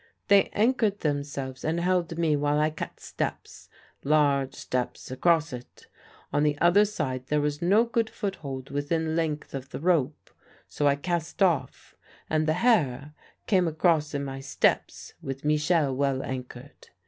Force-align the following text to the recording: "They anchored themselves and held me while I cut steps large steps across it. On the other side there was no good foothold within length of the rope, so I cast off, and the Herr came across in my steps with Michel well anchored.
"They 0.29 0.47
anchored 0.53 1.01
themselves 1.01 1.63
and 1.63 1.79
held 1.79 2.17
me 2.17 2.35
while 2.35 2.57
I 2.57 2.71
cut 2.71 2.99
steps 2.99 3.69
large 4.03 4.55
steps 4.55 5.11
across 5.11 5.53
it. 5.53 5.85
On 6.33 6.41
the 6.41 6.57
other 6.57 6.85
side 6.85 7.27
there 7.27 7.39
was 7.39 7.61
no 7.61 7.83
good 7.83 8.09
foothold 8.09 8.71
within 8.71 9.15
length 9.15 9.53
of 9.53 9.69
the 9.69 9.79
rope, 9.79 10.31
so 10.67 10.87
I 10.87 10.95
cast 10.95 11.43
off, 11.43 11.93
and 12.31 12.47
the 12.47 12.53
Herr 12.65 13.13
came 13.45 13.67
across 13.67 14.15
in 14.15 14.25
my 14.25 14.39
steps 14.39 15.13
with 15.21 15.45
Michel 15.45 15.95
well 15.95 16.23
anchored. 16.23 16.89